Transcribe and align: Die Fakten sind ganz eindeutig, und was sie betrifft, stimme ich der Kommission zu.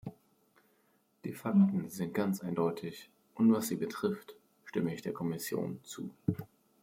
Die 1.25 1.31
Fakten 1.31 1.87
sind 1.91 2.15
ganz 2.15 2.41
eindeutig, 2.41 3.11
und 3.35 3.51
was 3.53 3.67
sie 3.67 3.75
betrifft, 3.75 4.33
stimme 4.65 4.95
ich 4.95 5.03
der 5.03 5.13
Kommission 5.13 5.79
zu. 5.83 6.09